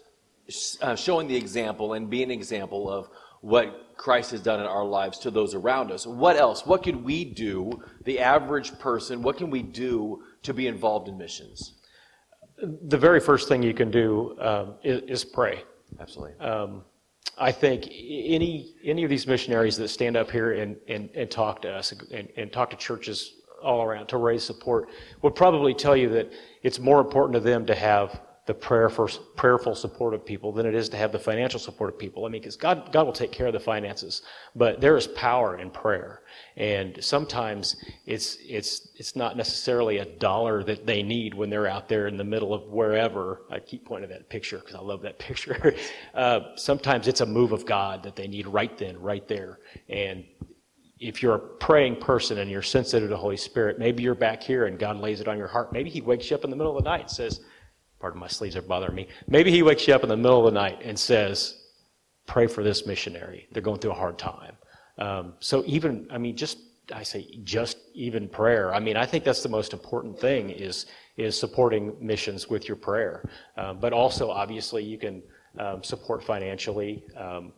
[0.80, 3.08] uh, showing the example and being an example of
[3.42, 6.64] what Christ has done in our lives to those around us, what else?
[6.64, 11.18] What can we do, the average person, what can we do to be involved in
[11.18, 11.74] missions?
[12.56, 15.64] The very first thing you can do um, is, is pray.
[16.00, 16.38] Absolutely.
[16.40, 16.84] um,
[17.38, 21.62] I think any any of these missionaries that stand up here and, and, and talk
[21.62, 24.88] to us and, and talk to churches all around to raise support
[25.22, 26.30] would probably tell you that
[26.62, 30.74] it's more important to them to have the prayerful, prayerful support of people than it
[30.74, 32.26] is to have the financial support of people.
[32.26, 34.22] I mean, because God, God will take care of the finances,
[34.56, 36.22] but there is power in prayer.
[36.56, 41.88] And sometimes it's, it's, it's not necessarily a dollar that they need when they're out
[41.88, 43.42] there in the middle of wherever.
[43.48, 45.74] I keep pointing at that picture because I love that picture.
[46.14, 49.60] uh, sometimes it's a move of God that they need right then, right there.
[49.88, 50.24] And
[50.98, 54.42] if you're a praying person and you're sensitive to the Holy Spirit, maybe you're back
[54.42, 55.72] here and God lays it on your heart.
[55.72, 57.40] Maybe He wakes you up in the middle of the night and says,
[58.02, 59.06] Pardon my sleeves are bothering me.
[59.28, 61.62] Maybe He wakes you up in the middle of the night and says,
[62.26, 63.46] Pray for this missionary.
[63.52, 64.56] They're going through a hard time.
[64.98, 66.58] Um, so even, I mean, just
[66.92, 68.74] I say just even prayer.
[68.74, 70.86] I mean, I think that's the most important thing is
[71.16, 73.28] is supporting missions with your prayer.
[73.56, 75.22] Um, but also, obviously, you can
[75.60, 77.52] um, support financially, um,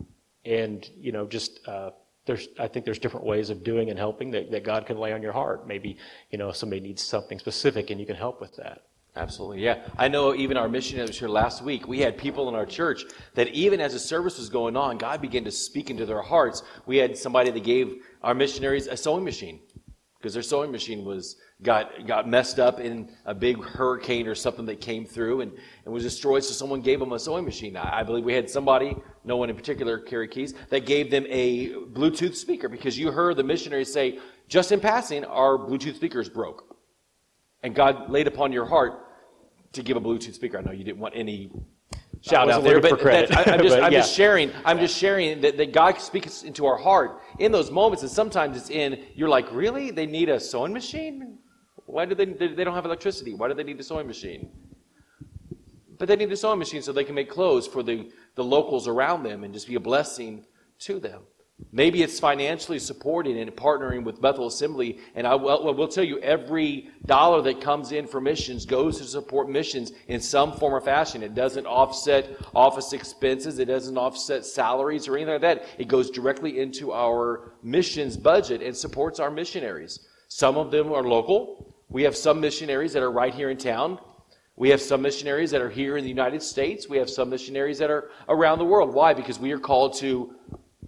[0.45, 1.91] and you know, just uh,
[2.27, 5.15] there's I think there's different ways of doing and helping that, that God can lay
[5.15, 5.67] on your heart.
[5.67, 5.97] Maybe
[6.31, 8.83] you know somebody needs something specific, and you can help with that.
[9.17, 9.87] Absolutely, yeah.
[9.97, 13.47] I know even our missionaries here last week, we had people in our church that
[13.49, 16.65] even as the service was going on, God began to speak into their hearts.
[16.87, 19.61] We had somebody that gave our missionaries a sewing machine
[20.19, 24.67] because their sewing machine was got got messed up in a big hurricane or something
[24.67, 25.53] that came through and,
[25.85, 26.43] and was destroyed.
[26.43, 27.77] So someone gave them a sewing machine.
[27.77, 31.25] I, I believe we had somebody, no one in particular, Carrie Keys, that gave them
[31.29, 36.29] a Bluetooth speaker because you heard the missionaries say, just in passing, our Bluetooth speakers
[36.29, 36.75] broke
[37.65, 39.04] and God laid upon your heart
[39.75, 40.59] to give a Bluetooth speaker.
[40.59, 41.51] I know you didn't want any
[42.23, 43.91] shout out there, but credit, I, am just, yeah.
[43.91, 44.51] just sharing.
[44.65, 48.57] I'm just sharing that, that God speaks into our heart in those moments, and sometimes
[48.57, 49.05] it's in.
[49.15, 49.91] You're like, really?
[49.91, 51.39] They need a sewing machine?
[51.87, 52.25] Why do they?
[52.25, 53.35] They they don't have electricity.
[53.35, 54.51] Why do they need a sewing machine?
[55.99, 58.89] But they need a sewing machine so they can make clothes for the, the locals
[58.89, 60.45] around them and just be a blessing
[60.81, 61.23] to them.
[61.71, 64.99] Maybe it's financially supporting and partnering with Bethel Assembly.
[65.15, 69.05] And I will, will tell you, every dollar that comes in for missions goes to
[69.05, 71.23] support missions in some form or fashion.
[71.23, 73.59] It doesn't offset office expenses.
[73.59, 75.65] It doesn't offset salaries or anything like that.
[75.79, 79.99] It goes directly into our missions budget and supports our missionaries.
[80.29, 81.75] Some of them are local.
[81.89, 83.99] We have some missionaries that are right here in town.
[84.57, 86.89] We have some missionaries that are here in the United States.
[86.89, 88.95] We have some missionaries that are around the world.
[88.95, 89.13] Why?
[89.13, 90.35] Because we are called to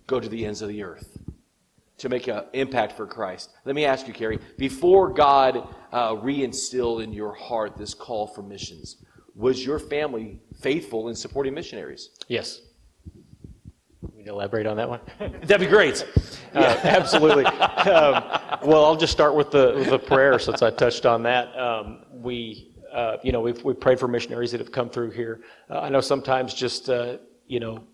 [0.06, 1.18] go to the ends of the earth
[1.98, 3.50] to make an impact for Christ.
[3.64, 8.42] Let me ask you, Carrie, before God uh, reinstilled in your heart this call for
[8.42, 8.96] missions,
[9.34, 12.10] was your family faithful in supporting missionaries?
[12.28, 12.62] Yes.
[14.00, 15.00] Can you elaborate on that one?
[15.18, 16.06] That'd be great.
[16.54, 17.44] Uh, absolutely.
[17.44, 18.24] Um,
[18.64, 21.56] well, I'll just start with the, with the prayer since I touched on that.
[21.58, 25.42] Um, we, uh, you know, we've, we've prayed for missionaries that have come through here.
[25.70, 27.84] Uh, I know sometimes just, uh, you know,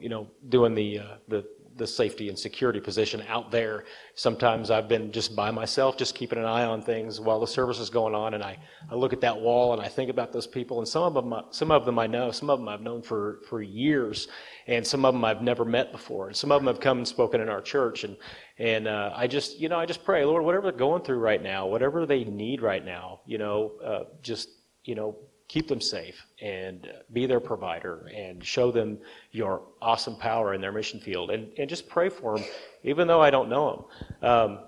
[0.00, 1.44] you know, doing the, uh, the,
[1.76, 3.84] the safety and security position out there.
[4.14, 7.78] Sometimes I've been just by myself, just keeping an eye on things while the service
[7.78, 8.58] is going on, and I,
[8.90, 10.78] I look at that wall and I think about those people.
[10.78, 13.40] And some of them, some of them I know, some of them I've known for
[13.48, 14.28] for years,
[14.66, 17.08] and some of them I've never met before, and some of them have come and
[17.08, 18.04] spoken in our church.
[18.04, 18.16] And
[18.58, 21.42] and uh, I just, you know, I just pray, Lord, whatever they're going through right
[21.42, 24.48] now, whatever they need right now, you know, uh, just
[24.84, 25.16] you know,
[25.48, 28.98] keep them safe and be their provider and show them
[29.30, 32.46] your awesome power in their mission field and, and just pray for them,
[32.82, 33.88] even though I don't know
[34.20, 34.28] them.
[34.28, 34.58] Um,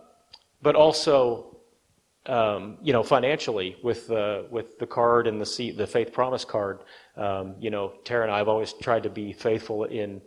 [0.62, 1.56] but also,
[2.26, 6.44] um, you know, financially with uh, with the card and the seat, the faith promise
[6.44, 6.80] card.
[7.16, 10.20] Um, you know, Tara and I have always tried to be faithful in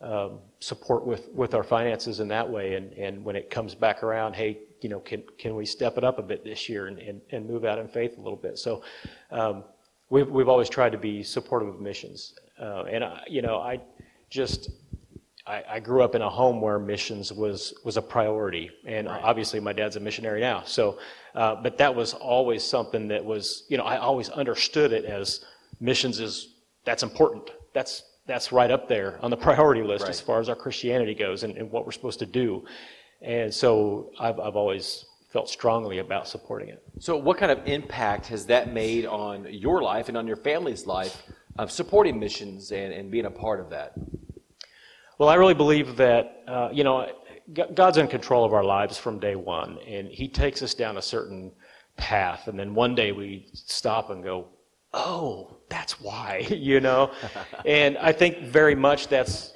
[0.00, 2.74] um, support with with our finances in that way.
[2.74, 6.04] And and when it comes back around, hey, you know, can can we step it
[6.04, 8.58] up a bit this year and and, and move out in faith a little bit?
[8.58, 8.82] So.
[10.12, 12.34] We've, we've always tried to be supportive of missions.
[12.60, 13.80] Uh, and, I, you know, I
[14.28, 14.68] just,
[15.46, 18.70] I, I grew up in a home where missions was, was a priority.
[18.86, 20.64] And obviously my dad's a missionary now.
[20.66, 20.98] So,
[21.34, 25.46] uh, but that was always something that was, you know, I always understood it as
[25.80, 27.50] missions is, that's important.
[27.72, 31.42] That's, that's right up there on the priority list as far as our Christianity goes
[31.42, 32.66] and, and what we're supposed to do.
[33.22, 36.82] And so I've, I've always felt strongly about supporting it.
[36.98, 40.86] So, what kind of impact has that made on your life and on your family's
[40.86, 41.22] life
[41.58, 43.94] of supporting missions and, and being a part of that?
[45.18, 47.10] Well, I really believe that, uh, you know,
[47.74, 51.02] God's in control of our lives from day one, and He takes us down a
[51.02, 51.52] certain
[51.96, 54.48] path, and then one day we stop and go,
[54.94, 57.10] oh, that's why, you know?
[57.66, 59.51] and I think very much that's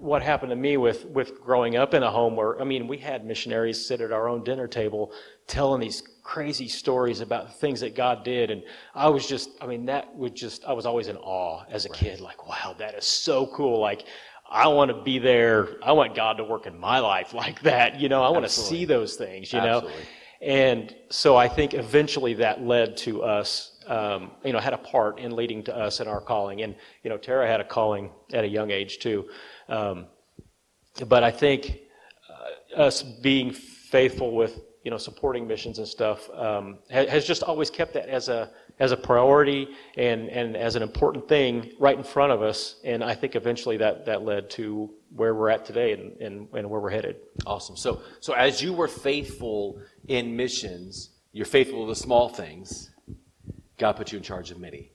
[0.00, 2.98] what happened to me with, with growing up in a home where, I mean, we
[2.98, 5.12] had missionaries sit at our own dinner table
[5.46, 8.50] telling these crazy stories about things that God did.
[8.50, 8.62] And
[8.94, 11.88] I was just, I mean, that would just, I was always in awe as a
[11.88, 12.20] kid.
[12.20, 13.80] Like, wow, that is so cool.
[13.80, 14.04] Like,
[14.50, 15.76] I want to be there.
[15.82, 18.00] I want God to work in my life like that.
[18.00, 18.76] You know, I want Absolutely.
[18.76, 19.98] to see those things, you Absolutely.
[19.98, 20.06] know?
[20.40, 25.18] And so I think eventually that led to us um, you know, had a part
[25.18, 26.62] in leading to us in our calling.
[26.62, 29.28] And, you know, Tara had a calling at a young age too.
[29.68, 30.06] Um,
[31.06, 31.80] but I think
[32.28, 37.42] uh, us being faithful with, you know, supporting missions and stuff um, ha- has just
[37.42, 41.96] always kept that as a, as a priority and, and as an important thing right
[41.96, 42.76] in front of us.
[42.84, 46.70] And I think eventually that, that led to where we're at today and, and, and
[46.70, 47.16] where we're headed.
[47.46, 47.76] Awesome.
[47.76, 52.90] So, so as you were faithful in missions, you're faithful to the small things
[53.78, 54.90] God put you in charge of many.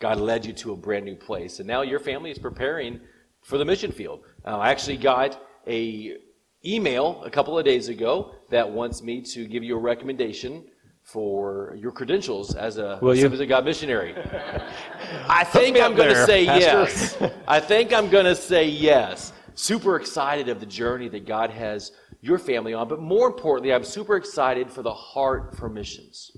[0.00, 1.60] God led you to a brand new place.
[1.60, 3.00] And now your family is preparing
[3.44, 4.24] for the mission field.
[4.44, 6.16] Uh, I actually got a
[6.64, 10.64] email a couple of days ago that wants me to give you a recommendation
[11.02, 13.26] for your credentials as a Will you?
[13.26, 14.14] of God missionary.
[15.28, 17.20] I think I'm going to say Pastor.
[17.20, 17.32] yes.
[17.46, 19.34] I think I'm going to say yes.
[19.54, 21.92] Super excited of the journey that God has
[22.22, 26.32] your family on, but more importantly, I'm super excited for the heart for missions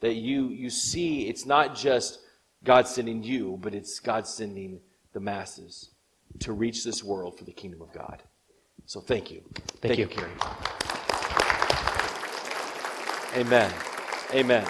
[0.00, 2.20] that you, you see it's not just
[2.64, 4.80] God sending you, but it's God sending
[5.12, 5.90] the masses
[6.38, 8.22] to reach this world for the kingdom of God.
[8.86, 9.42] So thank you.
[9.54, 10.04] Thank, thank you.
[10.04, 10.30] you, Carrie.
[13.36, 13.72] Amen.
[14.32, 14.66] Amen.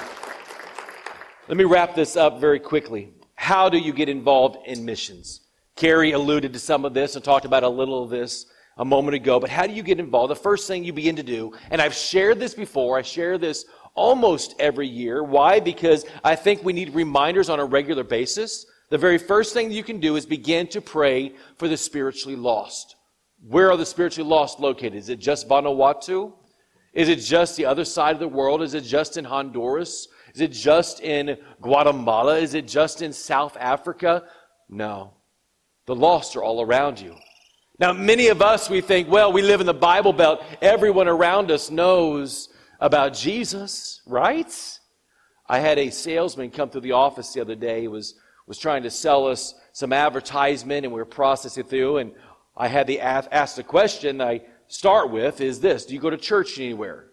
[1.48, 3.12] Let me wrap this up very quickly.
[3.34, 5.40] How do you get involved in missions?
[5.76, 8.46] Carrie alluded to some of this and talked about a little of this
[8.76, 10.30] a moment ago, but how do you get involved?
[10.30, 13.64] The first thing you begin to do, and I've shared this before, I share this
[13.94, 15.22] almost every year.
[15.22, 15.60] Why?
[15.60, 18.66] Because I think we need reminders on a regular basis.
[18.90, 22.96] The very first thing you can do is begin to pray for the spiritually lost.
[23.46, 24.96] Where are the spiritually lost located?
[24.96, 26.32] Is it just Vanuatu?
[26.92, 28.62] Is it just the other side of the world?
[28.62, 30.08] Is it just in Honduras?
[30.34, 32.36] Is it just in Guatemala?
[32.38, 34.24] Is it just in South Africa?
[34.68, 35.14] No.
[35.86, 37.14] The lost are all around you.
[37.78, 40.44] Now, many of us, we think, well, we live in the Bible Belt.
[40.60, 42.48] Everyone around us knows
[42.80, 44.52] about Jesus, right?
[45.48, 47.80] I had a salesman come to the office the other day.
[47.82, 48.16] He was,
[48.50, 51.98] was trying to sell us some advertisement and we were processing through.
[51.98, 52.10] And
[52.56, 56.16] I had the ask the question I start with is this Do you go to
[56.16, 57.10] church anywhere?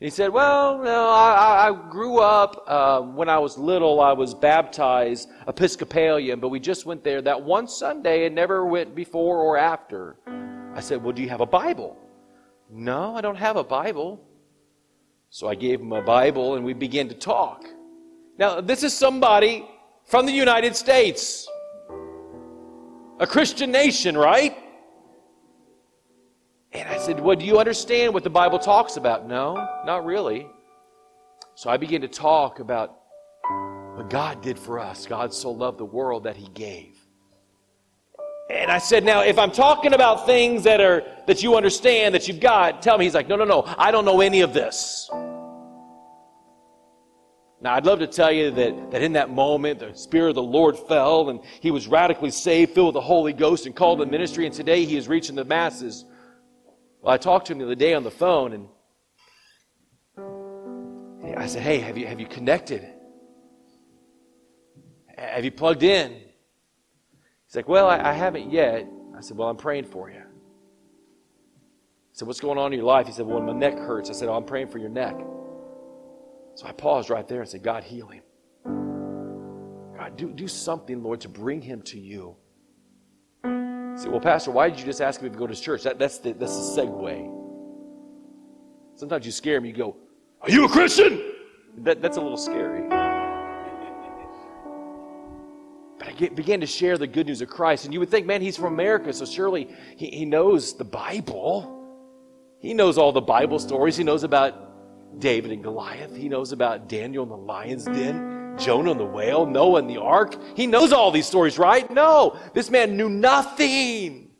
[0.00, 4.00] And he said, Well, no, I, I grew up um, when I was little.
[4.00, 8.94] I was baptized Episcopalian, but we just went there that one Sunday and never went
[8.94, 10.16] before or after.
[10.74, 11.94] I said, Well, do you have a Bible?
[12.70, 14.18] No, I don't have a Bible.
[15.28, 17.66] So I gave him a Bible and we began to talk.
[18.38, 19.68] Now, this is somebody
[20.08, 21.46] from the United States,
[23.20, 24.56] a Christian nation, right?
[26.72, 29.28] And I said, Well, do you understand what the Bible talks about?
[29.28, 29.54] No,
[29.84, 30.46] not really.
[31.54, 32.96] So I began to talk about
[33.94, 35.06] what God did for us.
[35.06, 36.96] God so loved the world that He gave.
[38.50, 42.28] And I said, now, if I'm talking about things that are, that you understand, that
[42.28, 43.04] you've got, tell me.
[43.04, 45.10] He's like, no, no, no, I don't know any of this.
[47.60, 50.42] Now, I'd love to tell you that, that in that moment, the Spirit of the
[50.42, 54.06] Lord fell and he was radically saved, filled with the Holy Ghost, and called to
[54.06, 56.04] ministry, and today he is reaching the masses.
[57.00, 58.68] Well, I talked to him the other day on the phone, and
[61.36, 62.86] I said, Hey, have you, have you connected?
[65.16, 66.12] Have you plugged in?
[67.46, 68.88] He's like, Well, I, I haven't yet.
[69.16, 70.18] I said, Well, I'm praying for you.
[70.18, 70.24] I
[72.12, 73.08] said, What's going on in your life?
[73.08, 74.10] He said, Well, my neck hurts.
[74.10, 75.16] I said, Oh, I'm praying for your neck.
[76.58, 78.24] So I paused right there and said, God, heal him.
[79.96, 82.34] God, do, do something, Lord, to bring him to you.
[83.44, 85.84] I said, Well, Pastor, why did you just ask me to go to church?
[85.84, 87.32] That, that's, the, that's the segue.
[88.96, 89.68] Sometimes you scare me.
[89.68, 89.96] You go,
[90.40, 91.22] Are you a Christian?
[91.76, 92.88] That, that's a little scary.
[95.96, 97.84] But I get, began to share the good news of Christ.
[97.84, 101.76] And you would think, man, he's from America, so surely he, he knows the Bible.
[102.58, 103.96] He knows all the Bible stories.
[103.96, 104.67] He knows about
[105.18, 106.14] David and Goliath.
[106.14, 110.00] He knows about Daniel in the lion's den, Jonah and the whale, Noah and the
[110.00, 110.36] ark.
[110.56, 111.90] He knows all these stories, right?
[111.90, 114.30] No, this man knew nothing.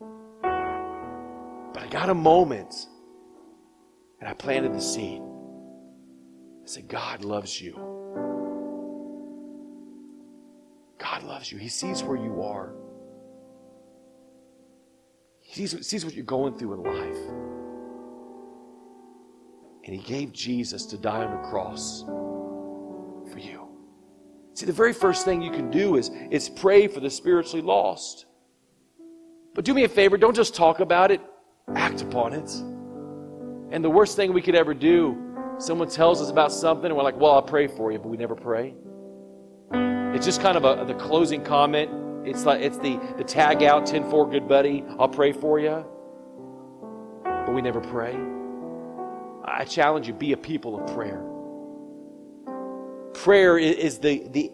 [0.00, 2.86] But I got a moment
[4.20, 5.22] and I planted the seed.
[5.22, 7.74] I said, God loves you.
[10.98, 11.58] God loves you.
[11.58, 12.74] He sees where you are.
[15.40, 17.45] He sees, sees what you're going through in life.
[19.86, 23.68] And He gave Jesus to die on the cross for you.
[24.54, 28.26] See, the very first thing you can do is, is pray for the spiritually lost.
[29.54, 31.20] But do me a favor, don't just talk about it,
[31.74, 32.50] act upon it.
[33.70, 35.16] And the worst thing we could ever do,
[35.58, 38.16] someone tells us about something, and we're like, well, I'll pray for you, but we
[38.16, 38.74] never pray.
[40.14, 41.90] It's just kind of a, the closing comment.
[42.26, 44.84] It's like it's the, the tag out 10-4 good buddy.
[44.98, 45.84] I'll pray for you.
[47.24, 48.35] But we never pray.
[49.46, 51.22] I challenge you, be a people of prayer.
[53.14, 54.52] Prayer is the, the,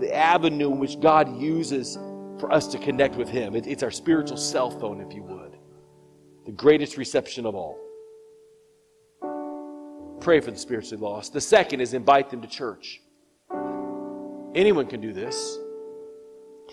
[0.00, 1.96] the avenue in which God uses
[2.38, 3.54] for us to connect with Him.
[3.54, 5.56] It, it's our spiritual cell phone, if you would.
[6.46, 7.78] The greatest reception of all.
[10.20, 11.32] Pray for the spiritually lost.
[11.32, 13.00] The second is invite them to church.
[14.54, 15.58] Anyone can do this.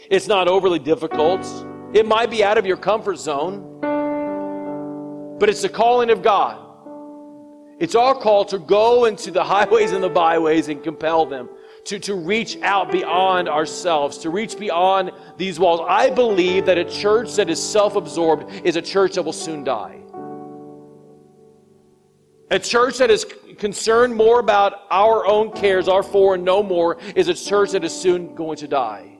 [0.09, 1.45] It's not overly difficult.
[1.93, 3.79] It might be out of your comfort zone,
[5.39, 6.64] but it's the calling of God.
[7.79, 11.49] It's our call to go into the highways and the byways and compel them
[11.85, 15.81] to, to reach out beyond ourselves, to reach beyond these walls.
[15.87, 19.63] I believe that a church that is self absorbed is a church that will soon
[19.63, 20.01] die.
[22.51, 23.25] A church that is
[23.57, 27.83] concerned more about our own cares, our four and no more, is a church that
[27.83, 29.17] is soon going to die.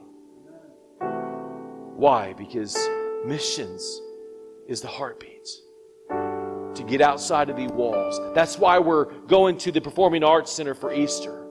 [1.96, 2.34] Why?
[2.34, 2.76] Because
[3.24, 4.00] missions
[4.68, 5.48] is the heartbeat.
[6.86, 8.20] Get outside of the walls.
[8.34, 11.46] That's why we're going to the Performing Arts Center for Easter.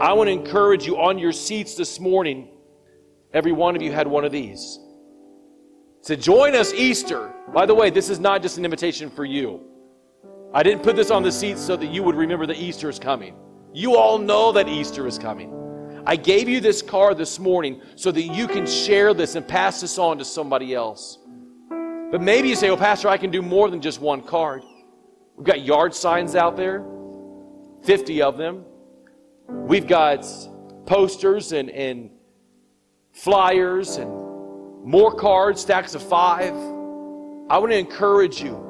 [0.00, 2.48] I want to encourage you on your seats this morning.
[3.32, 4.78] Every one of you had one of these.
[6.04, 7.32] To join us Easter.
[7.54, 9.60] By the way, this is not just an invitation for you.
[10.52, 12.98] I didn't put this on the seats so that you would remember that Easter is
[12.98, 13.36] coming.
[13.72, 15.52] You all know that Easter is coming.
[16.06, 19.80] I gave you this card this morning so that you can share this and pass
[19.80, 21.18] this on to somebody else.
[22.14, 24.62] But maybe you say, well, Pastor, I can do more than just one card.
[25.34, 26.84] We've got yard signs out there,
[27.82, 28.64] 50 of them.
[29.48, 30.24] We've got
[30.86, 32.10] posters and, and
[33.10, 34.08] flyers and
[34.84, 36.54] more cards, stacks of five.
[36.54, 38.64] I want to encourage you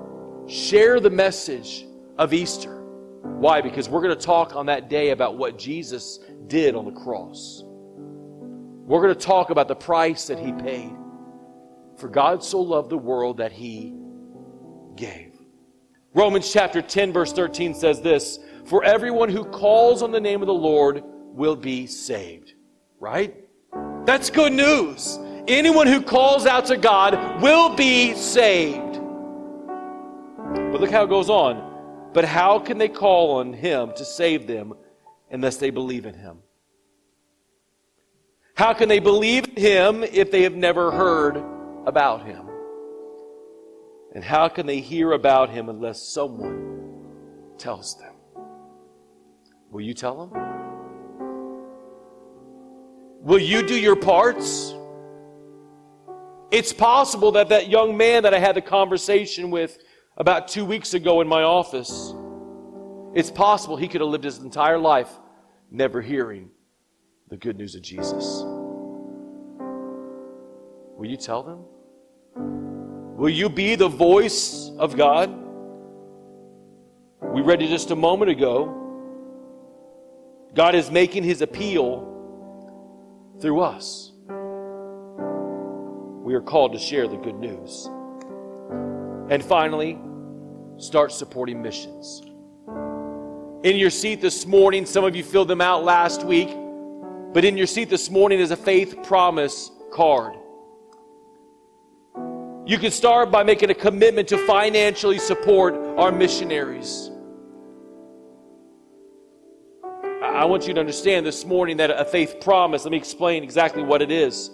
[0.46, 1.86] Share the message
[2.16, 2.80] of Easter.
[2.80, 3.60] Why?
[3.60, 7.62] Because we're going to talk on that day about what Jesus did on the cross.
[7.64, 10.94] We're going to talk about the price that he paid.
[12.04, 13.94] For God so loved the world that he
[14.94, 15.32] gave.
[16.12, 20.46] Romans chapter 10, verse 13 says this For everyone who calls on the name of
[20.46, 22.52] the Lord will be saved.
[23.00, 23.34] Right?
[24.04, 25.18] That's good news.
[25.48, 29.00] Anyone who calls out to God will be saved.
[30.52, 32.10] But look how it goes on.
[32.12, 34.74] But how can they call on him to save them
[35.30, 36.40] unless they believe in him?
[38.54, 41.53] How can they believe in him if they have never heard
[41.86, 42.48] about him?
[44.14, 47.04] And how can they hear about him unless someone
[47.58, 48.14] tells them?
[49.70, 50.40] Will you tell them?
[53.20, 54.74] Will you do your parts?
[56.52, 59.78] It's possible that that young man that I had the conversation with
[60.16, 62.14] about two weeks ago in my office.
[63.14, 65.10] It's possible he could have lived his entire life
[65.70, 66.50] never hearing
[67.28, 68.42] the good news of Jesus.
[70.96, 71.64] Will you tell them?
[73.16, 75.30] Will you be the voice of God?
[77.22, 78.80] We read it just a moment ago.
[80.52, 82.10] God is making his appeal
[83.40, 84.10] through us.
[86.24, 87.88] We are called to share the good news.
[89.30, 89.96] And finally,
[90.76, 92.20] start supporting missions.
[93.62, 96.48] In your seat this morning, some of you filled them out last week,
[97.32, 100.34] but in your seat this morning is a faith promise card.
[102.66, 107.10] You can start by making a commitment to financially support our missionaries.
[110.22, 113.82] I want you to understand this morning that a faith promise, let me explain exactly
[113.82, 114.50] what it is.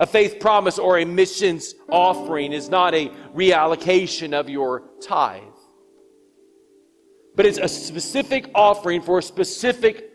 [0.00, 5.42] A faith promise or a missions offering is not a reallocation of your tithe,
[7.36, 10.10] but it's a specific offering for a specific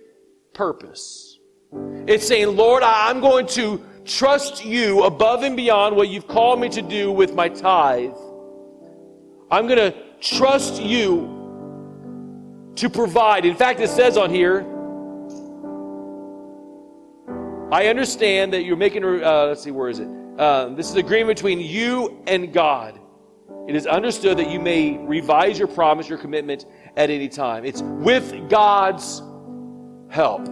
[0.54, 1.40] purpose.
[2.08, 6.70] It's saying, Lord, I'm going to trust you above and beyond what you've called me
[6.70, 8.16] to do with my tithe.
[9.50, 11.38] I'm going to trust you
[12.76, 13.46] to provide.
[13.46, 14.66] In fact, it says on here,
[17.72, 20.08] I understand that you're making, uh, let's see, where is it?
[20.38, 23.00] Uh, this is an agreement between you and God.
[23.68, 26.66] It is understood that you may revise your promise, your commitment
[26.98, 27.64] at any time.
[27.64, 29.22] It's with God's
[30.10, 30.48] help.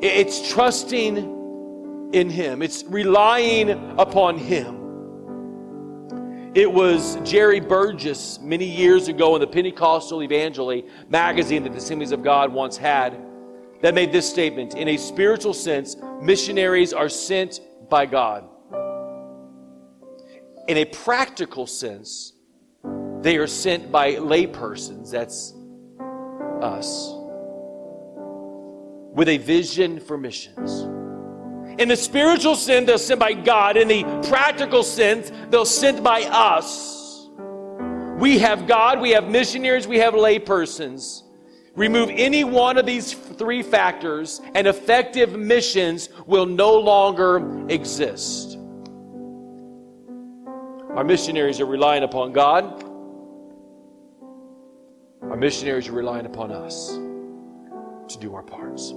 [0.00, 1.39] It's trusting
[2.12, 4.80] in Him, it's relying upon Him.
[6.54, 12.10] It was Jerry Burgess many years ago in the Pentecostal Evangelion magazine that the Assemblies
[12.10, 13.16] of God once had
[13.82, 18.48] that made this statement In a spiritual sense, missionaries are sent by God.
[20.68, 22.32] In a practical sense,
[23.20, 25.54] they are sent by laypersons, that's
[26.62, 27.14] us,
[29.14, 30.99] with a vision for missions.
[31.78, 33.76] In the spiritual sense, they're sent by God.
[33.76, 37.28] In the practical sense, they're sent by us.
[38.18, 41.22] We have God, we have missionaries, we have laypersons.
[41.74, 48.58] Remove any one of these three factors, and effective missions will no longer exist.
[50.94, 52.84] Our missionaries are relying upon God.
[55.22, 58.92] Our missionaries are relying upon us to do our parts.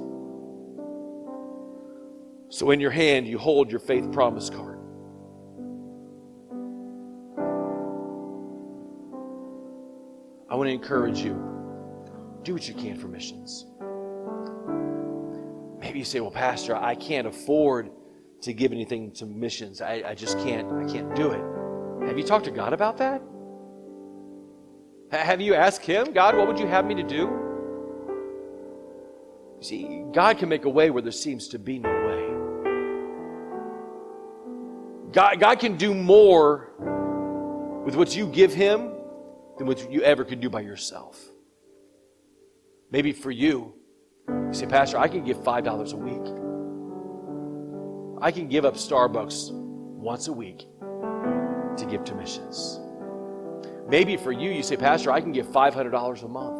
[2.53, 4.77] So, in your hand, you hold your faith promise card.
[10.51, 11.33] I want to encourage you
[12.43, 13.65] do what you can for missions.
[15.79, 17.89] Maybe you say, Well, Pastor, I can't afford
[18.43, 19.81] to give anything to missions.
[19.81, 22.07] I, I just can't, I can't do it.
[22.07, 23.23] Have you talked to God about that?
[25.09, 27.31] Have you asked Him, God, what would you have me to do?
[29.57, 31.92] You see, God can make a way where there seems to be no
[35.14, 36.74] God, God can do more
[37.86, 38.91] with what you give Him
[39.57, 41.22] than what you ever could do by yourself.
[42.91, 43.76] Maybe for you,
[44.28, 46.28] you say, Pastor, I can give $5 a week.
[48.24, 50.68] I can give up Starbucks once a week
[51.78, 52.80] to give to missions.
[53.88, 56.59] Maybe for you, you say, Pastor, I can give $500 a month.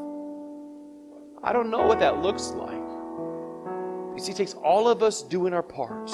[1.44, 2.74] I don't know what that looks like.
[2.74, 6.14] You see, it takes all of us doing our parts,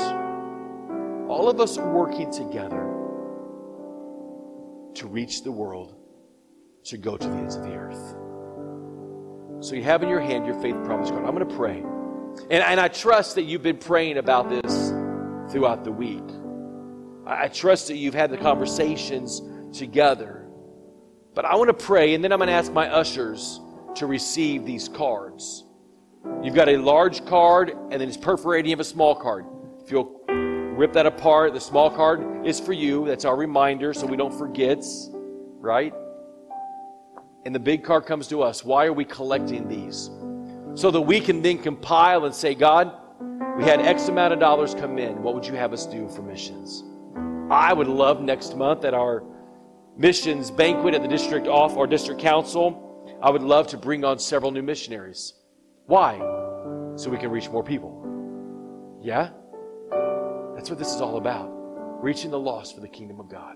[1.30, 2.86] all of us working together
[4.96, 5.96] to reach the world,
[6.86, 8.16] to go to the ends of the earth.
[9.64, 11.26] So you have in your hand your faith promise card.
[11.26, 11.84] I'm going to pray.
[12.50, 14.90] And, and I trust that you've been praying about this
[15.52, 16.24] throughout the week.
[17.28, 20.48] I, I trust that you've had the conversations together.
[21.36, 23.62] But I want to pray, and then I'm going to ask my ushers
[23.96, 25.64] to receive these cards.
[26.42, 28.74] You've got a large card, and then it's perforating.
[28.74, 29.46] of a small card.
[29.84, 30.19] If you'll
[30.80, 33.06] rip that apart, the small card is for you.
[33.06, 34.82] That's our reminder so we don't forget,
[35.60, 35.94] right?
[37.46, 38.64] And the big card comes to us.
[38.64, 40.10] Why are we collecting these?
[40.76, 42.94] So that we can then compile and say, God,
[43.58, 45.22] we had X amount of dollars come in.
[45.22, 46.86] What would you have us do for missions?
[47.52, 49.24] I would love next month at our
[49.98, 53.18] missions banquet at the district off our district council.
[53.22, 55.34] I would love to bring on several new missionaries.
[55.88, 56.20] Why?
[56.96, 59.00] So we can reach more people.
[59.02, 59.32] Yeah?
[60.60, 61.50] That's what this is all about.
[62.04, 63.56] Reaching the lost for the kingdom of God.